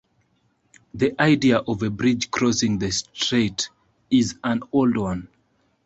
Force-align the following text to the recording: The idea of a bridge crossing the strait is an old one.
The 0.95 1.13
idea 1.21 1.57
of 1.59 1.83
a 1.83 1.91
bridge 1.91 2.31
crossing 2.31 2.79
the 2.79 2.89
strait 2.91 3.69
is 4.09 4.33
an 4.43 4.63
old 4.71 4.97
one. 4.97 5.27